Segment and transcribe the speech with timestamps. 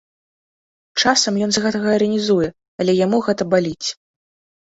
[1.03, 2.47] Часам ён з гэтага іранізуе,
[2.85, 3.87] але яму гэта баліць.